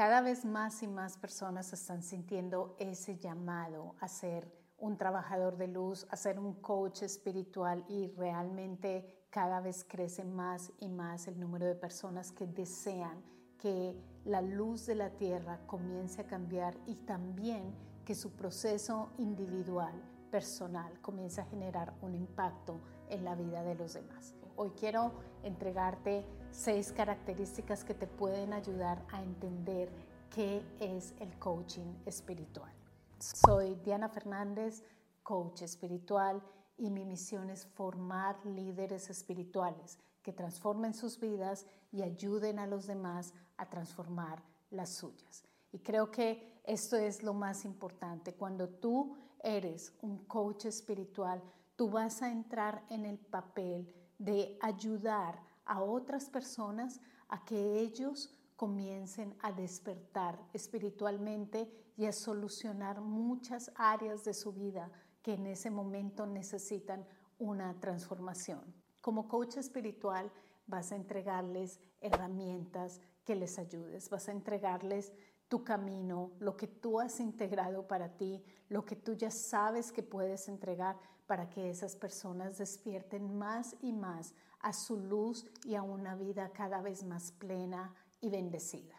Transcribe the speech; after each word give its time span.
cada 0.00 0.22
vez 0.22 0.46
más 0.46 0.82
y 0.82 0.88
más 0.88 1.18
personas 1.18 1.74
están 1.74 2.02
sintiendo 2.02 2.74
ese 2.78 3.18
llamado 3.18 3.96
a 4.00 4.08
ser 4.08 4.50
un 4.78 4.96
trabajador 4.96 5.58
de 5.58 5.68
luz, 5.68 6.06
a 6.08 6.16
ser 6.16 6.38
un 6.38 6.54
coach 6.54 7.02
espiritual 7.02 7.84
y 7.86 8.06
realmente 8.16 9.26
cada 9.28 9.60
vez 9.60 9.84
crece 9.84 10.24
más 10.24 10.72
y 10.80 10.88
más 10.88 11.28
el 11.28 11.38
número 11.38 11.66
de 11.66 11.74
personas 11.74 12.32
que 12.32 12.46
desean 12.46 13.22
que 13.58 13.94
la 14.24 14.40
luz 14.40 14.86
de 14.86 14.94
la 14.94 15.10
tierra 15.10 15.60
comience 15.66 16.22
a 16.22 16.26
cambiar 16.26 16.78
y 16.86 16.94
también 16.94 17.74
que 18.02 18.14
su 18.14 18.32
proceso 18.32 19.12
individual, 19.18 19.92
personal, 20.30 20.98
comience 21.02 21.42
a 21.42 21.44
generar 21.44 21.92
un 22.00 22.14
impacto 22.14 22.80
en 23.10 23.22
la 23.22 23.34
vida 23.34 23.62
de 23.64 23.74
los 23.74 23.92
demás. 23.92 24.34
Hoy 24.56 24.70
quiero 24.70 25.12
entregarte 25.42 26.24
seis 26.52 26.92
características 26.92 27.84
que 27.84 27.94
te 27.94 28.06
pueden 28.06 28.52
ayudar 28.52 29.04
a 29.10 29.22
entender 29.22 29.90
qué 30.34 30.62
es 30.80 31.14
el 31.20 31.38
coaching 31.38 31.94
espiritual. 32.06 32.72
Soy 33.18 33.74
Diana 33.76 34.08
Fernández, 34.08 34.82
coach 35.22 35.62
espiritual, 35.62 36.42
y 36.76 36.90
mi 36.90 37.04
misión 37.04 37.50
es 37.50 37.66
formar 37.66 38.44
líderes 38.46 39.10
espirituales 39.10 39.98
que 40.22 40.32
transformen 40.32 40.94
sus 40.94 41.20
vidas 41.20 41.66
y 41.92 42.02
ayuden 42.02 42.58
a 42.58 42.66
los 42.66 42.86
demás 42.86 43.34
a 43.56 43.68
transformar 43.68 44.42
las 44.70 44.90
suyas. 44.90 45.44
Y 45.72 45.78
creo 45.80 46.10
que 46.10 46.60
esto 46.64 46.96
es 46.96 47.22
lo 47.22 47.34
más 47.34 47.64
importante. 47.64 48.34
Cuando 48.34 48.68
tú 48.68 49.14
eres 49.42 49.92
un 50.00 50.24
coach 50.24 50.66
espiritual, 50.66 51.42
tú 51.76 51.90
vas 51.90 52.22
a 52.22 52.30
entrar 52.30 52.84
en 52.88 53.04
el 53.04 53.18
papel 53.18 53.94
de 54.18 54.58
ayudar 54.60 55.49
a 55.70 55.80
otras 55.80 56.28
personas 56.28 57.00
a 57.28 57.44
que 57.44 57.78
ellos 57.78 58.34
comiencen 58.56 59.36
a 59.40 59.52
despertar 59.52 60.36
espiritualmente 60.52 61.70
y 61.96 62.06
a 62.06 62.12
solucionar 62.12 63.00
muchas 63.00 63.70
áreas 63.76 64.24
de 64.24 64.34
su 64.34 64.52
vida 64.52 64.90
que 65.22 65.34
en 65.34 65.46
ese 65.46 65.70
momento 65.70 66.26
necesitan 66.26 67.06
una 67.38 67.78
transformación. 67.78 68.60
Como 69.00 69.28
coach 69.28 69.58
espiritual 69.58 70.32
vas 70.66 70.90
a 70.90 70.96
entregarles 70.96 71.78
herramientas 72.00 73.00
que 73.24 73.36
les 73.36 73.56
ayudes, 73.56 74.10
vas 74.10 74.28
a 74.28 74.32
entregarles 74.32 75.12
tu 75.46 75.62
camino, 75.62 76.32
lo 76.40 76.56
que 76.56 76.66
tú 76.66 76.98
has 76.98 77.20
integrado 77.20 77.86
para 77.86 78.16
ti, 78.16 78.42
lo 78.68 78.84
que 78.84 78.96
tú 78.96 79.14
ya 79.14 79.30
sabes 79.30 79.92
que 79.92 80.02
puedes 80.02 80.48
entregar 80.48 80.98
para 81.30 81.48
que 81.48 81.70
esas 81.70 81.94
personas 81.94 82.58
despierten 82.58 83.38
más 83.38 83.76
y 83.82 83.92
más 83.92 84.34
a 84.62 84.72
su 84.72 84.98
luz 84.98 85.46
y 85.64 85.76
a 85.76 85.82
una 85.84 86.16
vida 86.16 86.50
cada 86.52 86.82
vez 86.82 87.04
más 87.04 87.30
plena 87.30 87.94
y 88.20 88.30
bendecida. 88.30 88.96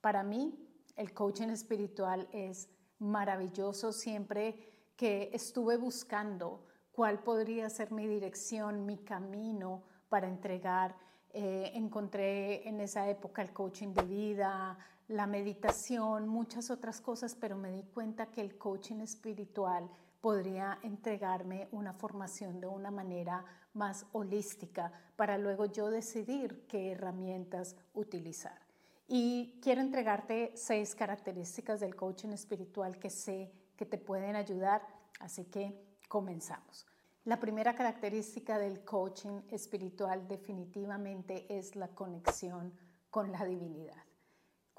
Para 0.00 0.22
mí, 0.22 0.56
el 0.94 1.12
coaching 1.12 1.48
espiritual 1.48 2.28
es 2.30 2.68
maravilloso 3.00 3.92
siempre 3.92 4.92
que 4.96 5.30
estuve 5.32 5.76
buscando 5.76 6.64
cuál 6.92 7.24
podría 7.24 7.68
ser 7.68 7.90
mi 7.90 8.06
dirección, 8.06 8.86
mi 8.86 8.98
camino 8.98 9.82
para 10.08 10.28
entregar. 10.28 10.94
Eh, 11.30 11.72
encontré 11.74 12.68
en 12.68 12.80
esa 12.80 13.10
época 13.10 13.42
el 13.42 13.52
coaching 13.52 13.92
de 13.92 14.04
vida, 14.04 14.78
la 15.08 15.26
meditación, 15.26 16.28
muchas 16.28 16.70
otras 16.70 17.00
cosas, 17.00 17.34
pero 17.34 17.56
me 17.56 17.72
di 17.72 17.82
cuenta 17.82 18.30
que 18.30 18.40
el 18.40 18.56
coaching 18.56 19.00
espiritual 19.00 19.90
podría 20.22 20.78
entregarme 20.82 21.68
una 21.72 21.92
formación 21.92 22.60
de 22.60 22.68
una 22.68 22.90
manera 22.90 23.44
más 23.74 24.06
holística 24.12 24.92
para 25.16 25.36
luego 25.36 25.66
yo 25.66 25.90
decidir 25.90 26.64
qué 26.68 26.92
herramientas 26.92 27.76
utilizar. 27.92 28.58
Y 29.08 29.58
quiero 29.60 29.80
entregarte 29.80 30.52
seis 30.54 30.94
características 30.94 31.80
del 31.80 31.96
coaching 31.96 32.30
espiritual 32.30 32.98
que 32.98 33.10
sé 33.10 33.52
que 33.76 33.84
te 33.84 33.98
pueden 33.98 34.36
ayudar, 34.36 34.86
así 35.20 35.44
que 35.44 35.98
comenzamos. 36.08 36.86
La 37.24 37.40
primera 37.40 37.74
característica 37.74 38.58
del 38.58 38.84
coaching 38.84 39.42
espiritual 39.50 40.28
definitivamente 40.28 41.46
es 41.48 41.74
la 41.74 41.88
conexión 41.88 42.72
con 43.10 43.32
la 43.32 43.44
divinidad. 43.44 44.11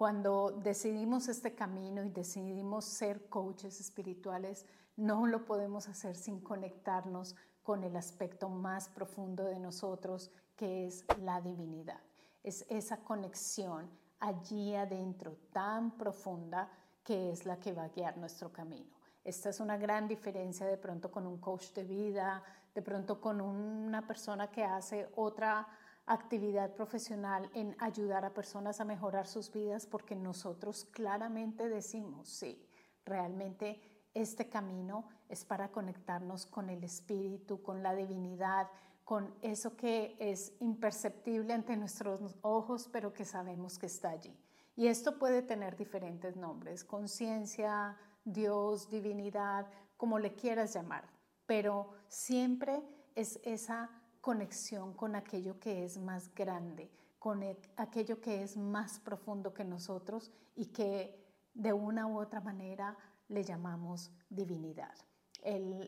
Cuando 0.04 0.52
decidimos 0.62 1.30
este 1.30 1.56
camino 1.56 2.04
y 2.04 2.10
decidimos 2.10 2.84
ser 2.84 3.30
coaches 3.30 3.80
espirituales, 3.80 4.66
no 4.98 5.26
lo 5.28 5.46
podemos 5.46 5.88
hacer 5.88 6.18
sin 6.18 6.42
conectarnos 6.42 7.38
con 7.64 7.86
el 7.86 7.96
aspecto 7.96 8.50
más 8.50 8.90
profundo 8.90 9.46
de 9.46 9.62
nosotros, 9.62 10.30
que 10.58 10.88
es 10.88 11.06
la 11.22 11.40
divinidad. 11.40 12.02
Es 12.44 12.66
esa 12.70 12.98
conexión 12.98 13.90
allí 14.20 14.76
adentro 14.76 15.38
tan 15.54 15.92
profunda 15.92 16.70
que 17.02 17.32
es 17.32 17.46
la 17.46 17.62
que 17.62 17.72
va 17.72 17.84
a 17.84 17.88
guiar 17.96 18.18
nuestro 18.18 18.52
camino. 18.52 18.92
Esta 19.24 19.52
es 19.52 19.62
una 19.62 19.78
gran 19.78 20.10
diferencia 20.10 20.66
de 20.66 20.76
pronto 20.76 21.10
con 21.12 21.26
un 21.26 21.38
coach 21.38 21.72
de 21.72 21.86
vida, 21.86 22.44
de 22.76 22.82
pronto 22.82 23.22
con 23.22 23.40
una 23.40 24.06
persona 24.06 24.52
que 24.52 24.66
hace 24.66 25.10
otra 25.16 25.66
actividad 26.06 26.74
profesional 26.76 27.50
en 27.54 27.76
ayudar 27.80 28.26
a 28.26 28.34
personas 28.34 28.82
a 28.82 28.86
mejorar 28.86 29.28
sus 29.28 29.52
vidas 29.52 29.86
porque 29.86 30.16
nosotros 30.16 30.86
claramente 30.86 31.70
decimos, 31.70 32.30
sí, 32.30 32.68
realmente 33.06 33.82
este 34.14 34.50
camino 34.50 35.08
es 35.30 35.46
para 35.46 35.72
conectarnos 35.72 36.46
con 36.46 36.70
el 36.70 36.84
espíritu, 36.84 37.62
con 37.62 37.82
la 37.82 37.96
divinidad, 37.96 38.68
con 39.04 39.34
eso 39.42 39.76
que 39.76 40.16
es 40.20 40.54
imperceptible 40.60 41.54
ante 41.54 41.76
nuestros 41.76 42.38
ojos, 42.42 42.90
pero 42.92 43.14
que 43.14 43.26
sabemos 43.26 43.78
que 43.78 43.88
está 43.88 44.12
allí. 44.12 44.38
Y 44.76 44.88
esto 44.88 45.20
puede 45.20 45.42
tener 45.42 45.76
diferentes 45.76 46.36
nombres, 46.36 46.84
conciencia, 46.84 47.98
Dios, 48.26 48.90
divinidad, 48.90 49.68
como 49.98 50.20
le 50.20 50.34
quieras 50.34 50.74
llamar, 50.74 51.10
pero 51.46 51.92
siempre 52.08 52.82
es 53.16 53.40
esa 53.44 53.90
conexión 54.24 54.94
con 54.94 55.18
aquello 55.18 55.60
que 55.60 55.84
es 55.84 55.98
más 55.98 56.34
grande, 56.34 56.90
con 57.20 57.44
e, 57.44 57.58
aquello 57.76 58.22
que 58.22 58.42
es 58.42 58.56
más 58.56 58.98
profundo 59.02 59.54
que 59.54 59.66
nosotros 59.66 60.32
y 60.56 60.68
que 60.68 61.14
de 61.54 61.74
una 61.74 62.08
u 62.08 62.18
otra 62.18 62.40
manera 62.40 62.98
le 63.28 63.44
llamamos 63.44 64.14
divinidad. 64.30 64.96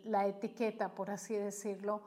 la 0.04 0.28
etiqueta, 0.28 0.94
por 0.94 1.12
así 1.12 1.34
decirlo, 1.34 2.04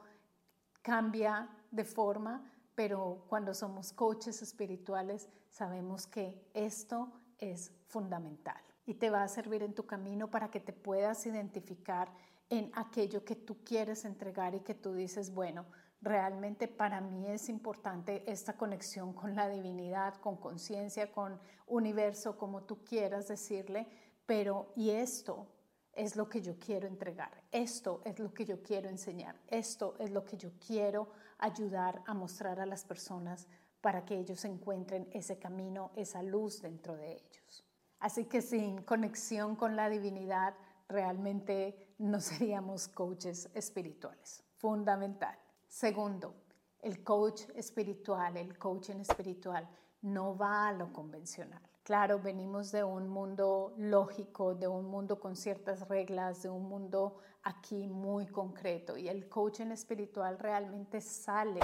cambia 0.83 1.49
de 1.71 1.83
forma, 1.83 2.47
pero 2.75 3.25
cuando 3.27 3.55
somos 3.55 3.91
coaches 3.91 4.43
espirituales 4.43 5.27
sabemos 5.49 6.05
que 6.05 6.47
esto 6.53 7.11
es 7.39 7.71
fundamental 7.87 8.61
y 8.85 8.93
te 8.93 9.09
va 9.09 9.23
a 9.23 9.27
servir 9.27 9.63
en 9.63 9.73
tu 9.73 9.87
camino 9.87 10.29
para 10.29 10.51
que 10.51 10.59
te 10.59 10.73
puedas 10.73 11.25
identificar 11.25 12.13
en 12.51 12.69
aquello 12.75 13.25
que 13.25 13.35
tú 13.35 13.63
quieres 13.63 14.05
entregar 14.05 14.53
y 14.53 14.59
que 14.59 14.75
tú 14.75 14.93
dices, 14.93 15.33
bueno, 15.33 15.65
realmente 16.01 16.67
para 16.67 17.01
mí 17.01 17.27
es 17.27 17.49
importante 17.49 18.23
esta 18.31 18.53
conexión 18.53 19.13
con 19.13 19.35
la 19.35 19.49
divinidad, 19.49 20.15
con 20.15 20.37
conciencia, 20.37 21.11
con 21.11 21.39
universo, 21.67 22.37
como 22.37 22.63
tú 22.63 22.83
quieras 22.83 23.27
decirle, 23.27 23.87
pero 24.25 24.71
y 24.75 24.91
esto 24.91 25.47
es 25.93 26.15
lo 26.15 26.29
que 26.29 26.41
yo 26.41 26.57
quiero 26.57 26.87
entregar, 26.87 27.43
esto 27.51 28.01
es 28.05 28.19
lo 28.19 28.33
que 28.33 28.45
yo 28.45 28.61
quiero 28.61 28.89
enseñar, 28.89 29.35
esto 29.47 29.95
es 29.99 30.11
lo 30.11 30.23
que 30.23 30.37
yo 30.37 30.51
quiero 30.65 31.09
ayudar 31.39 32.01
a 32.05 32.13
mostrar 32.13 32.59
a 32.59 32.65
las 32.65 32.83
personas 32.83 33.47
para 33.81 34.05
que 34.05 34.17
ellos 34.17 34.45
encuentren 34.45 35.09
ese 35.11 35.39
camino, 35.39 35.91
esa 35.95 36.21
luz 36.21 36.61
dentro 36.61 36.95
de 36.95 37.13
ellos. 37.13 37.65
Así 37.99 38.25
que 38.25 38.41
sin 38.41 38.81
conexión 38.83 39.55
con 39.55 39.75
la 39.75 39.89
divinidad, 39.89 40.53
realmente 40.87 41.93
no 41.97 42.19
seríamos 42.21 42.87
coaches 42.87 43.49
espirituales. 43.53 44.43
Fundamental. 44.57 45.37
Segundo, 45.69 46.33
el 46.81 47.03
coach 47.03 47.43
espiritual, 47.55 48.35
el 48.37 48.57
coaching 48.57 48.97
espiritual 48.97 49.69
no 50.01 50.35
va 50.35 50.67
a 50.67 50.73
lo 50.73 50.91
convencional. 50.91 51.61
Claro, 51.83 52.19
venimos 52.19 52.71
de 52.71 52.83
un 52.83 53.07
mundo 53.07 53.75
lógico, 53.77 54.55
de 54.55 54.67
un 54.67 54.85
mundo 54.85 55.19
con 55.19 55.35
ciertas 55.35 55.87
reglas, 55.87 56.41
de 56.41 56.49
un 56.49 56.67
mundo 56.67 57.17
aquí 57.43 57.87
muy 57.87 58.25
concreto 58.27 58.97
y 58.97 59.07
el 59.07 59.29
coaching 59.29 59.67
espiritual 59.67 60.39
realmente 60.39 61.01
sale 61.01 61.61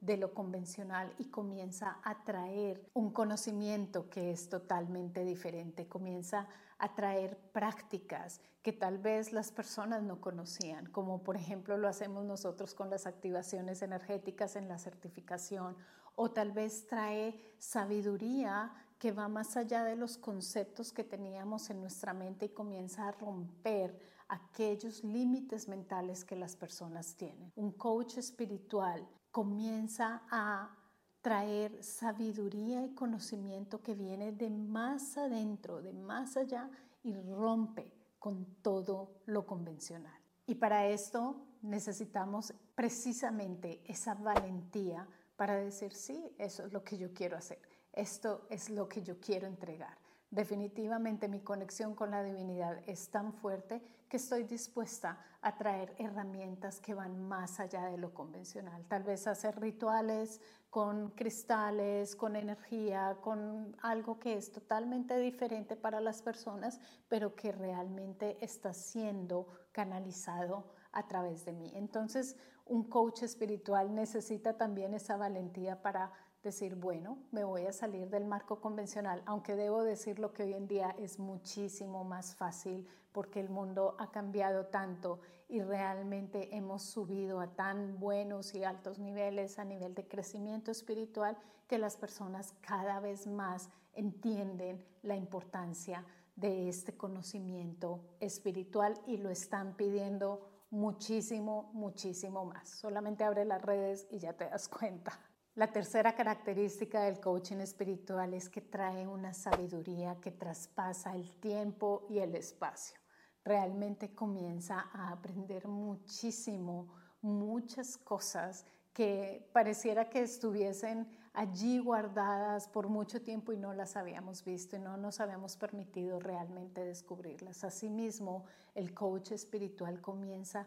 de 0.00 0.16
lo 0.16 0.34
convencional 0.34 1.12
y 1.18 1.26
comienza 1.26 1.98
a 2.02 2.22
traer 2.24 2.88
un 2.94 3.10
conocimiento 3.12 4.08
que 4.10 4.30
es 4.30 4.48
totalmente 4.48 5.24
diferente, 5.24 5.88
comienza 5.88 6.48
a 6.78 6.94
traer 6.94 7.38
prácticas 7.52 8.40
que 8.62 8.72
tal 8.72 8.98
vez 8.98 9.32
las 9.32 9.52
personas 9.52 10.02
no 10.02 10.20
conocían, 10.20 10.86
como 10.86 11.22
por 11.22 11.36
ejemplo 11.36 11.76
lo 11.78 11.88
hacemos 11.88 12.24
nosotros 12.24 12.74
con 12.74 12.90
las 12.90 13.06
activaciones 13.06 13.80
energéticas 13.82 14.56
en 14.56 14.68
la 14.68 14.78
certificación, 14.78 15.76
o 16.16 16.30
tal 16.30 16.52
vez 16.52 16.86
trae 16.86 17.40
sabiduría 17.58 18.72
que 18.98 19.12
va 19.12 19.28
más 19.28 19.56
allá 19.56 19.84
de 19.84 19.96
los 19.96 20.16
conceptos 20.16 20.92
que 20.92 21.04
teníamos 21.04 21.70
en 21.70 21.80
nuestra 21.80 22.14
mente 22.14 22.46
y 22.46 22.48
comienza 22.50 23.06
a 23.06 23.12
romper 23.12 23.98
aquellos 24.28 25.04
límites 25.04 25.68
mentales 25.68 26.24
que 26.24 26.36
las 26.36 26.56
personas 26.56 27.14
tienen. 27.14 27.52
Un 27.54 27.72
coach 27.72 28.16
espiritual 28.16 29.06
comienza 29.36 30.22
a 30.30 30.74
traer 31.20 31.84
sabiduría 31.84 32.82
y 32.86 32.94
conocimiento 32.94 33.82
que 33.82 33.94
viene 33.94 34.32
de 34.32 34.48
más 34.48 35.18
adentro, 35.18 35.82
de 35.82 35.92
más 35.92 36.38
allá 36.38 36.70
y 37.02 37.14
rompe 37.14 37.92
con 38.18 38.46
todo 38.62 39.20
lo 39.26 39.44
convencional. 39.44 40.18
Y 40.46 40.54
para 40.54 40.86
esto 40.86 41.36
necesitamos 41.60 42.54
precisamente 42.74 43.82
esa 43.84 44.14
valentía 44.14 45.06
para 45.36 45.56
decir, 45.56 45.92
sí, 45.92 46.34
eso 46.38 46.64
es 46.64 46.72
lo 46.72 46.82
que 46.82 46.96
yo 46.96 47.12
quiero 47.12 47.36
hacer, 47.36 47.60
esto 47.92 48.46
es 48.48 48.70
lo 48.70 48.88
que 48.88 49.02
yo 49.02 49.20
quiero 49.20 49.46
entregar. 49.46 49.98
Definitivamente 50.30 51.28
mi 51.28 51.40
conexión 51.40 51.94
con 51.94 52.10
la 52.10 52.22
divinidad 52.22 52.82
es 52.86 53.10
tan 53.10 53.34
fuerte 53.34 53.82
que 54.08 54.16
estoy 54.16 54.44
dispuesta 54.44 55.18
a 55.40 55.56
traer 55.56 55.94
herramientas 55.98 56.80
que 56.80 56.94
van 56.94 57.28
más 57.28 57.60
allá 57.60 57.86
de 57.86 57.98
lo 57.98 58.12
convencional. 58.14 58.84
Tal 58.86 59.02
vez 59.02 59.26
hacer 59.26 59.60
rituales 59.60 60.40
con 60.70 61.10
cristales, 61.10 62.16
con 62.16 62.36
energía, 62.36 63.18
con 63.20 63.76
algo 63.82 64.18
que 64.18 64.36
es 64.36 64.52
totalmente 64.52 65.18
diferente 65.18 65.76
para 65.76 66.00
las 66.00 66.22
personas, 66.22 66.80
pero 67.08 67.34
que 67.34 67.52
realmente 67.52 68.36
está 68.44 68.72
siendo 68.72 69.46
canalizado 69.72 70.74
a 70.92 71.06
través 71.06 71.44
de 71.44 71.52
mí. 71.52 71.72
Entonces, 71.74 72.36
un 72.64 72.84
coach 72.84 73.22
espiritual 73.22 73.94
necesita 73.94 74.56
también 74.56 74.94
esa 74.94 75.16
valentía 75.16 75.82
para 75.82 76.12
decir, 76.42 76.76
bueno, 76.76 77.18
me 77.32 77.44
voy 77.44 77.66
a 77.66 77.72
salir 77.72 78.08
del 78.08 78.24
marco 78.24 78.60
convencional, 78.60 79.22
aunque 79.26 79.56
debo 79.56 79.82
decir 79.82 80.18
lo 80.18 80.32
que 80.32 80.44
hoy 80.44 80.54
en 80.54 80.68
día 80.68 80.94
es 80.98 81.18
muchísimo 81.18 82.04
más 82.04 82.34
fácil 82.34 82.86
porque 83.12 83.40
el 83.40 83.48
mundo 83.48 83.96
ha 83.98 84.10
cambiado 84.10 84.66
tanto 84.66 85.20
y 85.48 85.62
realmente 85.62 86.54
hemos 86.54 86.82
subido 86.82 87.40
a 87.40 87.46
tan 87.48 87.98
buenos 87.98 88.54
y 88.54 88.64
altos 88.64 88.98
niveles 88.98 89.58
a 89.58 89.64
nivel 89.64 89.94
de 89.94 90.06
crecimiento 90.06 90.70
espiritual 90.70 91.36
que 91.66 91.78
las 91.78 91.96
personas 91.96 92.54
cada 92.60 93.00
vez 93.00 93.26
más 93.26 93.70
entienden 93.94 94.84
la 95.02 95.16
importancia 95.16 96.04
de 96.36 96.68
este 96.68 96.96
conocimiento 96.96 98.04
espiritual 98.20 99.00
y 99.06 99.16
lo 99.16 99.30
están 99.30 99.74
pidiendo 99.76 100.46
muchísimo, 100.70 101.70
muchísimo 101.72 102.44
más. 102.44 102.68
Solamente 102.68 103.24
abre 103.24 103.44
las 103.44 103.62
redes 103.62 104.06
y 104.10 104.18
ya 104.18 104.34
te 104.34 104.44
das 104.44 104.68
cuenta. 104.68 105.18
La 105.56 105.72
tercera 105.72 106.14
característica 106.14 107.04
del 107.04 107.18
coaching 107.18 107.60
espiritual 107.60 108.34
es 108.34 108.50
que 108.50 108.60
trae 108.60 109.06
una 109.06 109.32
sabiduría 109.32 110.20
que 110.20 110.30
traspasa 110.30 111.14
el 111.14 111.34
tiempo 111.40 112.06
y 112.10 112.18
el 112.18 112.34
espacio. 112.34 112.98
Realmente 113.42 114.14
comienza 114.14 114.90
a 114.92 115.12
aprender 115.12 115.66
muchísimo, 115.66 116.92
muchas 117.22 117.96
cosas 117.96 118.66
que 118.92 119.48
pareciera 119.54 120.10
que 120.10 120.20
estuviesen 120.20 121.08
allí 121.32 121.78
guardadas 121.78 122.68
por 122.68 122.88
mucho 122.88 123.22
tiempo 123.22 123.54
y 123.54 123.56
no 123.56 123.72
las 123.72 123.96
habíamos 123.96 124.44
visto 124.44 124.76
y 124.76 124.78
no 124.78 124.98
nos 124.98 125.20
habíamos 125.20 125.56
permitido 125.56 126.20
realmente 126.20 126.84
descubrirlas. 126.84 127.64
Asimismo, 127.64 128.44
el 128.74 128.92
coach 128.92 129.32
espiritual 129.32 130.02
comienza 130.02 130.60
a 130.60 130.66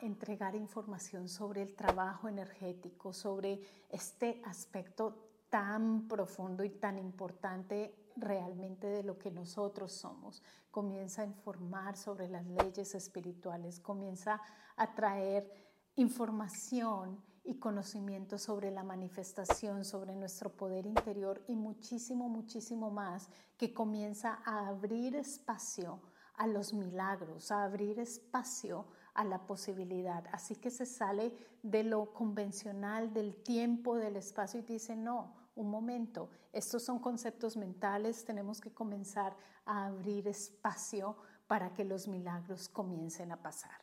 entregar 0.00 0.54
información 0.54 1.28
sobre 1.28 1.62
el 1.62 1.74
trabajo 1.74 2.28
energético, 2.28 3.12
sobre 3.12 3.60
este 3.90 4.40
aspecto 4.44 5.26
tan 5.50 6.06
profundo 6.06 6.62
y 6.64 6.70
tan 6.70 6.98
importante 6.98 8.10
realmente 8.16 8.86
de 8.86 9.02
lo 9.02 9.18
que 9.18 9.30
nosotros 9.30 9.92
somos. 9.92 10.42
Comienza 10.70 11.22
a 11.22 11.26
informar 11.26 11.96
sobre 11.96 12.28
las 12.28 12.46
leyes 12.46 12.94
espirituales, 12.94 13.80
comienza 13.80 14.40
a 14.76 14.94
traer 14.94 15.50
información 15.96 17.20
y 17.42 17.58
conocimiento 17.58 18.38
sobre 18.38 18.70
la 18.70 18.82
manifestación, 18.82 19.84
sobre 19.84 20.14
nuestro 20.14 20.50
poder 20.50 20.86
interior 20.86 21.42
y 21.48 21.56
muchísimo, 21.56 22.28
muchísimo 22.28 22.90
más 22.90 23.28
que 23.56 23.72
comienza 23.72 24.40
a 24.44 24.68
abrir 24.68 25.16
espacio 25.16 26.00
a 26.34 26.46
los 26.46 26.72
milagros, 26.72 27.50
a 27.50 27.64
abrir 27.64 27.98
espacio 27.98 28.86
a 29.16 29.24
la 29.24 29.46
posibilidad. 29.46 30.24
Así 30.30 30.56
que 30.56 30.70
se 30.70 30.86
sale 30.86 31.34
de 31.62 31.82
lo 31.82 32.12
convencional, 32.12 33.12
del 33.12 33.42
tiempo, 33.42 33.96
del 33.96 34.16
espacio 34.16 34.60
y 34.60 34.62
dice, 34.62 34.94
no, 34.94 35.34
un 35.56 35.70
momento, 35.70 36.30
estos 36.52 36.84
son 36.84 36.98
conceptos 36.98 37.56
mentales, 37.56 38.24
tenemos 38.24 38.60
que 38.60 38.72
comenzar 38.72 39.34
a 39.64 39.86
abrir 39.86 40.28
espacio 40.28 41.16
para 41.46 41.72
que 41.72 41.84
los 41.84 42.06
milagros 42.06 42.68
comiencen 42.68 43.32
a 43.32 43.40
pasar. 43.42 43.80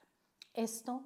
Esto 0.53 1.03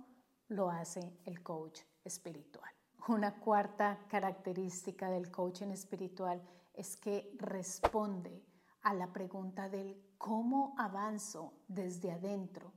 lo 0.49 0.69
hace 0.69 1.17
el 1.23 1.41
coach 1.41 1.79
espiritual. 2.03 2.69
Una 3.07 3.39
cuarta 3.39 4.05
característica 4.09 5.09
del 5.09 5.31
coaching 5.31 5.67
espiritual 5.67 6.41
es 6.73 6.97
que 6.97 7.33
responde 7.37 8.45
a 8.81 8.93
la 8.93 9.13
pregunta 9.13 9.69
del 9.69 10.15
cómo 10.17 10.75
avanzo 10.77 11.53
desde 11.69 12.11
adentro 12.11 12.73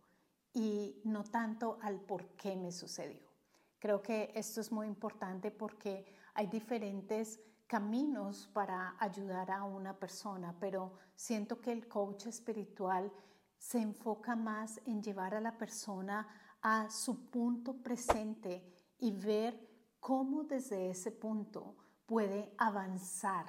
y 0.53 1.01
no 1.05 1.25
tanto 1.25 1.79
al 1.83 2.01
por 2.01 2.27
qué 2.37 2.57
me 2.57 2.73
sucedió. 2.73 3.31
Creo 3.79 4.03
que 4.03 4.33
esto 4.35 4.61
es 4.61 4.71
muy 4.71 4.87
importante 4.87 5.51
porque 5.51 6.05
hay 6.35 6.47
diferentes 6.47 7.41
caminos 7.67 8.49
para 8.53 8.97
ayudar 8.99 9.51
a 9.51 9.65
una 9.65 9.97
persona, 9.97 10.55
pero 10.59 10.93
siento 11.15 11.61
que 11.61 11.73
el 11.73 11.87
coach 11.87 12.27
espiritual 12.27 13.13
se 13.59 13.81
enfoca 13.81 14.35
más 14.35 14.81
en 14.87 15.03
llevar 15.03 15.35
a 15.35 15.41
la 15.41 15.57
persona 15.57 16.27
a 16.63 16.91
su 16.91 17.31
punto 17.31 17.75
presente 17.83 18.63
y 18.99 19.13
ver 19.13 19.69
cómo 20.01 20.45
desde 20.45 20.91
ese 20.91 21.13
punto 21.13 21.77
puede 22.07 22.53
avanzar, 22.59 23.47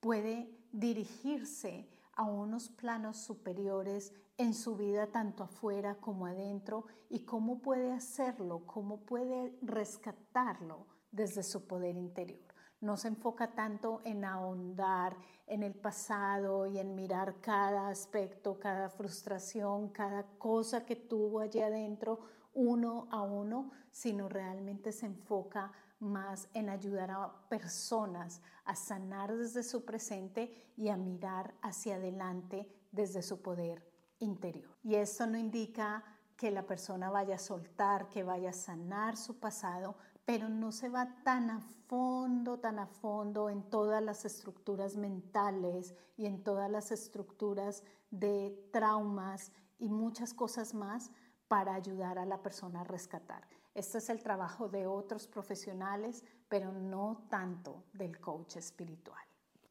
puede 0.00 0.66
dirigirse 0.72 1.88
a 2.18 2.24
unos 2.24 2.68
planos 2.68 3.16
superiores 3.16 4.12
en 4.38 4.52
su 4.52 4.76
vida 4.76 5.06
tanto 5.06 5.44
afuera 5.44 5.94
como 6.00 6.26
adentro 6.26 6.84
y 7.08 7.20
cómo 7.20 7.62
puede 7.62 7.92
hacerlo, 7.92 8.66
cómo 8.66 9.06
puede 9.06 9.56
rescatarlo 9.62 10.88
desde 11.12 11.44
su 11.44 11.68
poder 11.68 11.96
interior. 11.96 12.40
No 12.80 12.96
se 12.96 13.08
enfoca 13.08 13.54
tanto 13.54 14.00
en 14.04 14.24
ahondar 14.24 15.16
en 15.46 15.62
el 15.62 15.74
pasado 15.74 16.66
y 16.66 16.78
en 16.78 16.96
mirar 16.96 17.40
cada 17.40 17.88
aspecto, 17.88 18.58
cada 18.58 18.88
frustración, 18.90 19.90
cada 19.90 20.24
cosa 20.38 20.84
que 20.84 20.96
tuvo 20.96 21.38
allí 21.38 21.60
adentro 21.60 22.18
uno 22.52 23.06
a 23.12 23.22
uno, 23.22 23.70
sino 23.92 24.28
realmente 24.28 24.90
se 24.90 25.06
enfoca 25.06 25.72
más 26.00 26.48
en 26.54 26.68
ayudar 26.68 27.10
a 27.10 27.48
personas 27.48 28.40
a 28.64 28.76
sanar 28.76 29.34
desde 29.34 29.62
su 29.62 29.84
presente 29.84 30.72
y 30.76 30.88
a 30.88 30.96
mirar 30.96 31.54
hacia 31.62 31.96
adelante 31.96 32.68
desde 32.92 33.22
su 33.22 33.40
poder 33.40 33.82
interior. 34.18 34.76
Y 34.82 34.94
esto 34.94 35.26
no 35.26 35.38
indica 35.38 36.04
que 36.36 36.50
la 36.50 36.66
persona 36.66 37.10
vaya 37.10 37.34
a 37.34 37.38
soltar, 37.38 38.08
que 38.08 38.22
vaya 38.22 38.50
a 38.50 38.52
sanar 38.52 39.16
su 39.16 39.40
pasado, 39.40 39.96
pero 40.24 40.48
no 40.48 40.70
se 40.70 40.88
va 40.88 41.22
tan 41.24 41.50
a 41.50 41.60
fondo, 41.60 42.58
tan 42.58 42.78
a 42.78 42.86
fondo 42.86 43.48
en 43.48 43.62
todas 43.70 44.02
las 44.02 44.24
estructuras 44.24 44.96
mentales 44.96 45.94
y 46.16 46.26
en 46.26 46.44
todas 46.44 46.70
las 46.70 46.92
estructuras 46.92 47.82
de 48.10 48.68
traumas 48.72 49.50
y 49.78 49.88
muchas 49.88 50.34
cosas 50.34 50.74
más 50.74 51.10
para 51.48 51.74
ayudar 51.74 52.18
a 52.18 52.26
la 52.26 52.42
persona 52.42 52.82
a 52.82 52.84
rescatar. 52.84 53.57
Este 53.74 53.98
es 53.98 54.08
el 54.08 54.22
trabajo 54.22 54.68
de 54.68 54.86
otros 54.86 55.26
profesionales, 55.26 56.24
pero 56.48 56.72
no 56.72 57.26
tanto 57.28 57.84
del 57.92 58.18
coach 58.18 58.56
espiritual. 58.56 59.22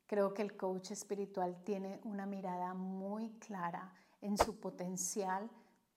Creo 0.05 0.33
que 0.33 0.41
el 0.41 0.55
coach 0.55 0.91
espiritual 0.91 1.61
tiene 1.63 1.99
una 2.05 2.25
mirada 2.25 2.73
muy 2.73 3.31
clara 3.39 3.93
en 4.21 4.37
su 4.37 4.59
potencial, 4.59 5.49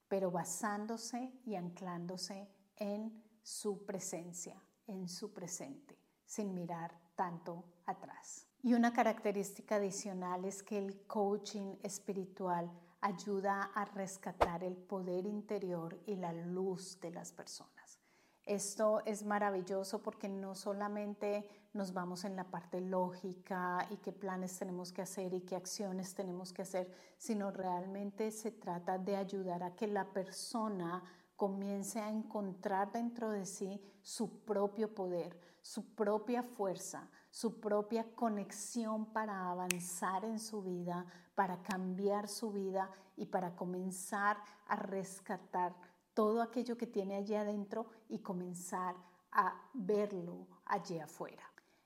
pero 0.09 0.30
basándose 0.30 1.33
y 1.45 1.54
anclándose 1.54 2.49
en 2.76 3.23
su 3.42 3.87
presencia, 3.87 4.61
en 4.87 5.09
su 5.09 5.33
presente, 5.33 5.97
sin 6.25 6.52
mirar 6.54 6.99
tanto 7.14 7.64
atrás. 7.87 8.47
Y 8.62 8.75
una 8.75 8.92
característica 8.92 9.76
adicional 9.76 10.45
es 10.45 10.62
que 10.62 10.78
el 10.78 11.07
coaching 11.07 11.76
espiritual 11.83 12.71
ayuda 13.00 13.71
a 13.75 13.85
rescatar 13.85 14.62
el 14.64 14.76
poder 14.76 15.26
interior 15.26 15.99
y 16.07 16.16
la 16.16 16.33
luz 16.33 17.00
de 17.00 17.11
las 17.11 17.33
personas. 17.33 18.00
Esto 18.45 19.02
es 19.04 19.25
maravilloso 19.25 20.02
porque 20.02 20.28
no 20.28 20.54
solamente 20.54 21.47
nos 21.73 21.92
vamos 21.92 22.25
en 22.25 22.35
la 22.37 22.45
parte 22.45 22.80
lógica 22.80 23.87
y 23.90 23.99
qué 23.99 24.12
planes 24.12 24.59
tenemos 24.59 24.92
que 24.92 25.02
hacer 25.02 25.35
y 25.35 25.42
qué 25.42 25.57
acciones 25.57 26.14
tenemos 26.14 26.52
que 26.52 26.62
hacer, 26.62 26.92
sino 27.16 27.50
realmente 27.50 28.30
se 28.33 28.50
trata 28.50 28.99
de 28.99 29.16
ayudar 29.16 29.62
a 29.62 29.76
que 29.76 29.87
la 29.87 30.04
persona 30.12 31.02
comience 31.37 32.00
a 32.00 32.09
encontrar 32.11 32.90
dentro 32.92 33.30
de 33.30 33.47
sí 33.47 33.80
su 34.02 34.45
propio 34.45 34.95
poder, 34.95 35.38
su 35.62 35.95
propia 35.95 36.42
fuerza, 36.42 37.09
su 37.30 37.60
propia 37.60 38.14
conexión 38.14 39.06
para 39.12 39.50
avanzar 39.50 40.25
en 40.25 40.38
su 40.38 40.62
vida, 40.62 41.06
para 41.34 41.62
cambiar 41.62 42.28
su 42.28 42.52
vida 42.52 42.90
y 43.16 43.26
para 43.26 43.54
comenzar 43.54 44.37
a 44.66 44.76
rescatar 44.76 45.75
todo 46.14 46.42
aquello 46.42 46.76
que 46.76 46.87
tiene 46.87 47.16
allí 47.16 47.34
adentro 47.34 47.87
y 48.08 48.18
comenzar 48.18 48.96
a 49.32 49.70
verlo 49.72 50.49
allí 50.64 50.99
afuera. 50.99 51.44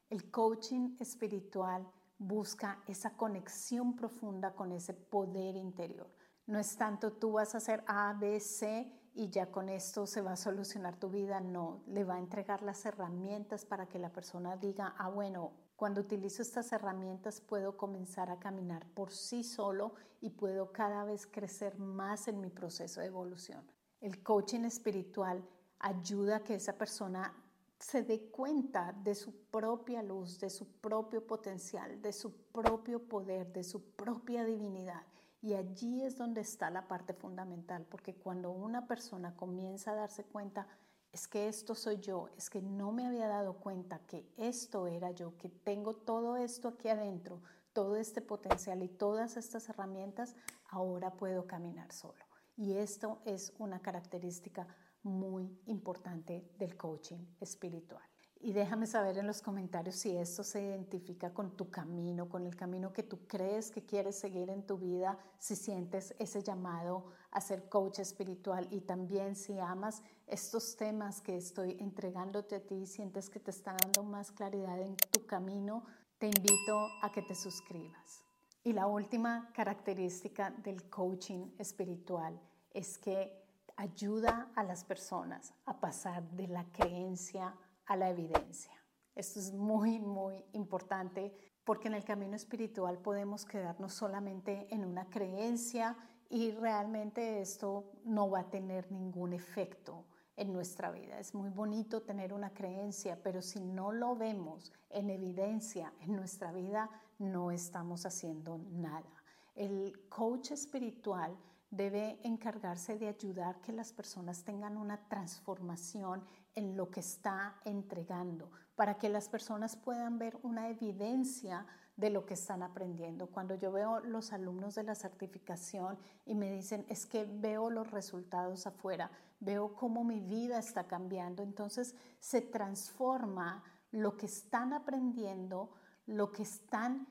El 0.09 0.31
coaching 0.31 0.97
espiritual 0.99 1.87
busca 2.19 2.83
esa 2.87 3.17
conexión 3.17 3.95
profunda 3.95 4.55
con 4.55 4.73
ese 4.73 4.95
poder 4.95 5.57
interior. 5.57 6.11
No 6.47 6.59
es 6.59 6.77
tanto 6.77 7.13
tú 7.13 7.33
vas 7.33 7.55
a 7.55 7.59
hacer 7.59 7.85
A, 7.87 8.13
B, 8.15 8.41
C 8.41 8.93
y 9.15 9.31
ya 9.31 9.47
con 9.51 9.69
esto 9.69 10.07
se 10.07 10.21
va 10.21 10.33
a 10.33 10.37
solucionar 10.37 10.97
tu 10.97 11.09
vida. 11.09 11.41
No, 11.41 11.83
le 11.87 12.05
va 12.05 12.15
a 12.15 12.19
entregar 12.19 12.63
las 12.63 12.85
herramientas 12.85 13.65
para 13.65 13.87
que 13.87 13.99
la 13.99 14.13
persona 14.13 14.57
diga, 14.57 14.95
ah, 14.99 15.09
bueno, 15.09 15.53
cuando 15.77 16.01
utilizo 16.01 16.43
estas 16.43 16.73
herramientas 16.73 17.41
puedo 17.41 17.77
comenzar 17.77 18.31
a 18.31 18.39
caminar 18.39 18.87
por 18.95 19.13
sí 19.13 19.45
solo 19.45 19.95
y 20.21 20.31
puedo 20.31 20.73
cada 20.73 21.05
vez 21.05 21.27
crecer 21.27 21.79
más 21.79 22.29
en 22.29 22.41
mi 22.41 22.51
proceso 22.51 23.01
de 23.01 23.07
evolución. 23.07 23.65
El 24.01 24.23
coaching 24.23 24.65
espiritual 24.65 25.45
ayuda 25.79 26.37
a 26.37 26.45
que 26.45 26.55
esa 26.55 26.77
persona 26.77 27.35
se 27.79 28.03
dé 28.03 28.31
cuenta 28.31 28.93
de 28.93 29.15
su 29.15 29.33
propia 29.51 30.03
luz, 30.03 30.39
de 30.41 30.49
su 30.49 30.67
propio 30.81 31.27
potencial, 31.27 32.01
de 32.01 32.13
su 32.13 32.33
propio 32.47 33.07
poder, 33.07 33.53
de 33.53 33.63
su 33.63 33.95
propia 33.95 34.45
divinidad. 34.45 35.03
Y 35.45 35.53
allí 35.53 36.03
es 36.03 36.17
donde 36.17 36.41
está 36.41 36.71
la 36.71 36.89
parte 36.89 37.13
fundamental, 37.13 37.85
porque 37.91 38.15
cuando 38.15 38.51
una 38.51 38.87
persona 38.87 39.37
comienza 39.37 39.91
a 39.91 39.95
darse 39.95 40.25
cuenta, 40.25 40.67
es 41.13 41.29
que 41.29 41.49
esto 41.49 41.75
soy 41.75 41.99
yo, 41.99 42.31
es 42.39 42.49
que 42.49 42.63
no 42.63 42.93
me 42.93 43.07
había 43.07 43.29
dado 43.29 43.59
cuenta 43.59 43.99
que 44.07 44.27
esto 44.39 44.87
era 44.87 45.11
yo, 45.11 45.37
que 45.37 45.51
tengo 45.51 45.97
todo 45.97 46.39
esto 46.39 46.69
aquí 46.69 46.89
adentro, 46.89 47.43
todo 47.75 47.97
este 47.97 48.23
potencial 48.23 48.83
y 48.83 48.89
todas 48.89 49.37
estas 49.37 49.69
herramientas, 49.69 50.35
ahora 50.71 51.13
puedo 51.13 51.47
caminar 51.47 51.93
solo. 51.93 52.25
Y 52.57 52.79
esto 52.79 53.21
es 53.27 53.53
una 53.59 53.83
característica 53.83 54.67
muy 55.03 55.61
importante 55.67 56.51
del 56.57 56.75
coaching 56.79 57.23
espiritual. 57.39 58.14
Y 58.45 58.53
déjame 58.53 58.87
saber 58.87 59.17
en 59.17 59.27
los 59.27 59.41
comentarios 59.41 59.97
si 59.97 60.15
esto 60.15 60.45
se 60.45 60.63
identifica 60.63 61.33
con 61.33 61.57
tu 61.57 61.71
camino, 61.71 62.29
con 62.29 62.45
el 62.45 62.55
camino 62.55 62.93
que 62.93 63.03
tú 63.03 63.27
crees 63.27 63.71
que 63.71 63.87
quieres 63.87 64.19
seguir 64.19 64.51
en 64.51 64.67
tu 64.67 64.77
vida, 64.77 65.17
si 65.39 65.57
sientes 65.57 66.15
ese 66.19 66.43
llamado 66.43 67.07
a 67.31 67.41
ser 67.41 67.71
coach 67.71 68.01
espiritual 68.01 68.69
y 68.71 68.83
también 68.83 69.35
si 69.35 69.59
amas 69.59 70.03
estos 70.27 70.77
temas 70.77 71.23
que 71.23 71.39
estoy 71.39 71.79
entregándote 71.81 72.57
a 72.57 72.61
ti, 72.61 72.85
sientes 72.85 73.31
que 73.31 73.41
te 73.41 73.51
está 73.51 73.75
dando 73.83 74.03
más 74.03 74.31
claridad 74.31 74.79
en 74.79 74.95
tu 74.95 75.25
camino, 75.25 75.83
te 76.19 76.27
invito 76.27 76.87
a 77.01 77.11
que 77.11 77.23
te 77.23 77.35
suscribas. 77.35 78.25
Y 78.63 78.75
la 78.75 78.87
última 78.87 79.51
característica 79.55 80.51
del 80.51 80.91
coaching 80.91 81.49
espiritual 81.57 82.39
es 82.75 82.99
que 82.99 83.43
ayuda 83.77 84.51
a 84.55 84.63
las 84.63 84.85
personas 84.85 85.55
a 85.65 85.81
pasar 85.81 86.23
de 86.33 86.47
la 86.49 86.65
creencia 86.73 87.55
a 87.87 87.97
la 87.97 88.11
evidencia. 88.11 88.73
Esto 89.15 89.39
es 89.39 89.53
muy, 89.53 89.99
muy 89.99 90.45
importante 90.53 91.33
porque 91.65 91.89
en 91.89 91.95
el 91.95 92.05
camino 92.05 92.37
espiritual 92.37 92.99
podemos 92.99 93.45
quedarnos 93.45 93.95
solamente 93.95 94.67
en 94.75 94.85
una 94.85 95.09
creencia 95.09 95.97
y 96.29 96.51
realmente 96.51 97.41
esto 97.41 97.93
no 98.05 98.29
va 98.29 98.41
a 98.41 98.51
tener 98.51 98.91
ningún 98.91 99.33
efecto 99.33 100.05
en 100.37 100.53
nuestra 100.53 100.91
vida. 100.91 101.19
Es 101.19 101.35
muy 101.35 101.51
bonito 101.51 102.03
tener 102.03 102.33
una 102.33 102.53
creencia, 102.53 103.23
pero 103.23 103.41
si 103.41 103.61
no 103.61 103.93
lo 103.93 104.17
vemos 104.17 104.73
en 104.91 105.11
evidencia 105.11 105.93
en 106.01 106.17
nuestra 106.17 106.53
vida, 106.53 106.91
no 107.19 107.51
estamos 107.51 108.05
haciendo 108.05 108.59
nada. 108.73 109.09
El 109.55 110.09
coach 110.09 110.51
espiritual 110.51 111.37
debe 111.71 112.19
encargarse 112.25 112.99
de 112.99 113.09
ayudar 113.09 113.61
que 113.61 113.73
las 113.73 113.93
personas 113.93 114.45
tengan 114.45 114.77
una 114.77 115.09
transformación 115.09 116.25
en 116.55 116.77
lo 116.77 116.91
que 116.91 117.01
está 117.01 117.61
entregando, 117.65 118.51
para 118.77 118.99
que 118.99 119.09
las 119.09 119.29
personas 119.29 119.77
puedan 119.77 120.19
ver 120.19 120.39
una 120.43 120.69
evidencia 120.69 121.67
de 121.97 122.11
lo 122.11 122.27
que 122.27 122.35
están 122.35 122.63
aprendiendo. 122.63 123.29
Cuando 123.29 123.55
yo 123.55 123.71
veo 123.71 124.01
los 124.01 124.33
alumnos 124.33 124.75
de 124.75 124.83
la 124.83 124.95
certificación 124.95 125.99
y 126.27 126.35
me 126.35 126.51
dicen, 126.51 126.85
es 126.89 127.07
que 127.07 127.25
veo 127.25 127.71
los 127.71 127.91
resultados 127.91 128.67
afuera, 128.67 129.11
veo 129.41 129.75
cómo 129.75 130.03
mi 130.05 130.21
vida 130.21 130.59
está 130.59 130.87
cambiando, 130.87 131.43
entonces 131.43 131.95
se 132.19 132.41
transforma 132.41 133.63
lo 133.91 134.17
que 134.17 134.27
están 134.27 134.73
aprendiendo, 134.73 135.73
lo 136.07 136.33
que 136.33 136.43
están 136.43 137.07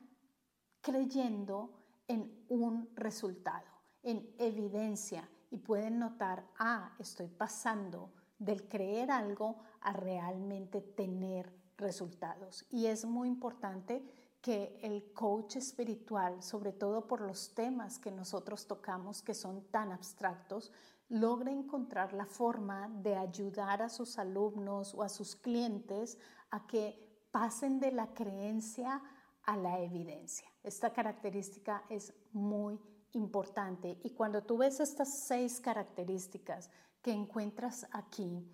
creyendo 0.82 1.72
en 2.08 2.44
un 2.48 2.90
resultado 2.94 3.74
en 4.04 4.34
evidencia 4.38 5.28
y 5.50 5.58
pueden 5.58 5.98
notar, 5.98 6.46
ah, 6.58 6.94
estoy 6.98 7.26
pasando 7.26 8.12
del 8.44 8.68
creer 8.68 9.10
algo 9.10 9.56
a 9.80 9.92
realmente 9.92 10.80
tener 10.80 11.52
resultados. 11.76 12.66
Y 12.70 12.86
es 12.86 13.04
muy 13.04 13.28
importante 13.28 14.04
que 14.40 14.78
el 14.82 15.12
coach 15.12 15.56
espiritual, 15.56 16.42
sobre 16.42 16.72
todo 16.72 17.06
por 17.06 17.22
los 17.22 17.54
temas 17.54 17.98
que 17.98 18.10
nosotros 18.10 18.66
tocamos 18.66 19.22
que 19.22 19.34
son 19.34 19.64
tan 19.70 19.90
abstractos, 19.90 20.70
logre 21.08 21.50
encontrar 21.50 22.12
la 22.12 22.26
forma 22.26 22.88
de 23.02 23.16
ayudar 23.16 23.82
a 23.82 23.88
sus 23.88 24.18
alumnos 24.18 24.94
o 24.94 25.02
a 25.02 25.08
sus 25.08 25.34
clientes 25.36 26.18
a 26.50 26.66
que 26.66 27.26
pasen 27.30 27.80
de 27.80 27.92
la 27.92 28.12
creencia 28.12 29.02
a 29.44 29.56
la 29.56 29.80
evidencia. 29.80 30.48
Esta 30.62 30.92
característica 30.92 31.84
es 31.88 32.12
muy 32.32 32.78
importante. 33.12 33.98
Y 34.02 34.10
cuando 34.10 34.42
tú 34.42 34.58
ves 34.58 34.80
estas 34.80 35.24
seis 35.26 35.60
características 35.60 36.70
que 37.04 37.12
encuentras 37.12 37.86
aquí, 37.92 38.50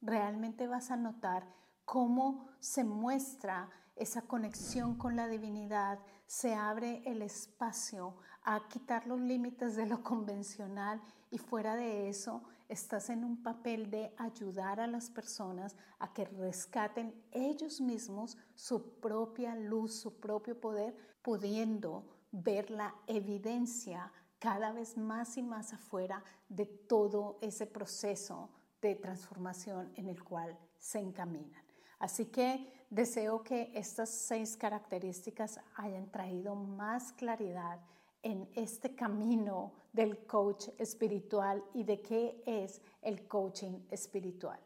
realmente 0.00 0.66
vas 0.66 0.90
a 0.90 0.96
notar 0.96 1.46
cómo 1.84 2.48
se 2.58 2.84
muestra 2.84 3.68
esa 3.96 4.22
conexión 4.22 4.96
con 4.96 5.14
la 5.14 5.28
divinidad, 5.28 5.98
se 6.24 6.54
abre 6.54 7.02
el 7.04 7.20
espacio 7.20 8.16
a 8.44 8.66
quitar 8.68 9.06
los 9.06 9.20
límites 9.20 9.76
de 9.76 9.84
lo 9.84 10.02
convencional 10.02 11.02
y 11.30 11.36
fuera 11.36 11.76
de 11.76 12.08
eso 12.08 12.42
estás 12.70 13.10
en 13.10 13.24
un 13.24 13.42
papel 13.42 13.90
de 13.90 14.14
ayudar 14.16 14.80
a 14.80 14.86
las 14.86 15.10
personas 15.10 15.76
a 15.98 16.14
que 16.14 16.24
rescaten 16.24 17.14
ellos 17.30 17.82
mismos 17.82 18.38
su 18.54 19.00
propia 19.00 19.54
luz, 19.54 19.92
su 19.92 20.18
propio 20.18 20.58
poder, 20.58 20.96
pudiendo 21.20 22.08
ver 22.30 22.70
la 22.70 22.94
evidencia 23.06 24.10
cada 24.42 24.72
vez 24.72 24.96
más 24.96 25.36
y 25.36 25.42
más 25.42 25.72
afuera 25.72 26.24
de 26.48 26.66
todo 26.66 27.38
ese 27.40 27.64
proceso 27.64 28.50
de 28.80 28.96
transformación 28.96 29.92
en 29.94 30.08
el 30.08 30.24
cual 30.24 30.58
se 30.76 30.98
encaminan. 30.98 31.62
Así 32.00 32.26
que 32.26 32.86
deseo 32.90 33.44
que 33.44 33.70
estas 33.72 34.10
seis 34.10 34.56
características 34.56 35.60
hayan 35.76 36.10
traído 36.10 36.56
más 36.56 37.12
claridad 37.12 37.78
en 38.24 38.50
este 38.56 38.96
camino 38.96 39.74
del 39.92 40.26
coach 40.26 40.70
espiritual 40.76 41.62
y 41.72 41.84
de 41.84 42.02
qué 42.02 42.42
es 42.44 42.82
el 43.00 43.28
coaching 43.28 43.78
espiritual. 43.92 44.58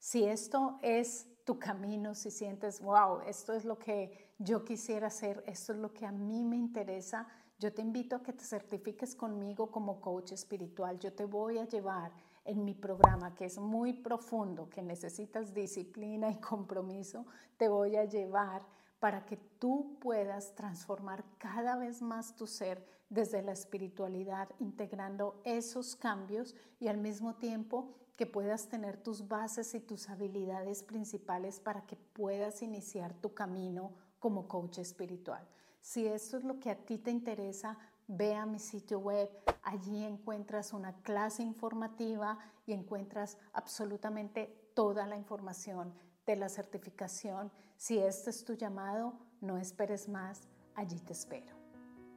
Si 0.00 0.24
esto 0.24 0.80
es 0.82 1.28
tu 1.44 1.56
camino, 1.56 2.16
si 2.16 2.32
sientes, 2.32 2.80
wow, 2.80 3.20
esto 3.20 3.52
es 3.52 3.64
lo 3.64 3.78
que 3.78 4.32
yo 4.38 4.64
quisiera 4.64 5.06
hacer, 5.06 5.44
esto 5.46 5.72
es 5.72 5.78
lo 5.78 5.92
que 5.92 6.04
a 6.04 6.10
mí 6.10 6.42
me 6.42 6.56
interesa, 6.56 7.28
yo 7.60 7.70
te 7.74 7.82
invito 7.82 8.16
a 8.16 8.22
que 8.22 8.32
te 8.32 8.42
certifiques 8.42 9.14
conmigo 9.14 9.70
como 9.70 10.00
coach 10.00 10.32
espiritual. 10.32 10.98
Yo 10.98 11.12
te 11.12 11.26
voy 11.26 11.58
a 11.58 11.68
llevar 11.68 12.10
en 12.46 12.64
mi 12.64 12.72
programa, 12.72 13.34
que 13.34 13.44
es 13.44 13.58
muy 13.58 13.92
profundo, 13.92 14.70
que 14.70 14.82
necesitas 14.82 15.52
disciplina 15.52 16.30
y 16.30 16.36
compromiso, 16.40 17.26
te 17.58 17.68
voy 17.68 17.96
a 17.96 18.06
llevar 18.06 18.62
para 18.98 19.26
que 19.26 19.36
tú 19.36 19.98
puedas 20.00 20.54
transformar 20.54 21.22
cada 21.36 21.76
vez 21.76 22.00
más 22.00 22.34
tu 22.34 22.46
ser 22.46 22.82
desde 23.10 23.42
la 23.42 23.52
espiritualidad, 23.52 24.48
integrando 24.58 25.40
esos 25.44 25.96
cambios 25.96 26.56
y 26.78 26.88
al 26.88 26.96
mismo 26.96 27.34
tiempo 27.34 27.90
que 28.16 28.24
puedas 28.24 28.68
tener 28.68 28.96
tus 28.96 29.28
bases 29.28 29.74
y 29.74 29.80
tus 29.80 30.08
habilidades 30.08 30.82
principales 30.82 31.60
para 31.60 31.86
que 31.86 31.96
puedas 31.96 32.62
iniciar 32.62 33.12
tu 33.14 33.34
camino 33.34 33.92
como 34.18 34.48
coach 34.48 34.78
espiritual. 34.78 35.46
Si 35.80 36.06
esto 36.06 36.36
es 36.36 36.44
lo 36.44 36.58
que 36.60 36.70
a 36.70 36.76
ti 36.76 36.98
te 36.98 37.10
interesa, 37.10 37.78
ve 38.06 38.34
a 38.34 38.46
mi 38.46 38.58
sitio 38.58 38.98
web, 38.98 39.30
allí 39.62 40.04
encuentras 40.04 40.72
una 40.72 40.94
clase 41.02 41.42
informativa 41.42 42.38
y 42.66 42.72
encuentras 42.72 43.38
absolutamente 43.52 44.70
toda 44.74 45.06
la 45.06 45.16
información 45.16 45.94
de 46.26 46.36
la 46.36 46.48
certificación. 46.48 47.50
Si 47.76 47.98
este 47.98 48.30
es 48.30 48.44
tu 48.44 48.54
llamado, 48.54 49.18
no 49.40 49.56
esperes 49.56 50.08
más, 50.08 50.48
allí 50.74 50.98
te 51.00 51.12
espero. 51.12 51.56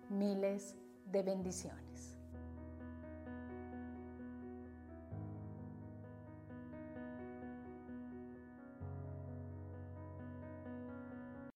Miles 0.09 0.75
de 1.05 1.23
bendiciones. 1.23 1.82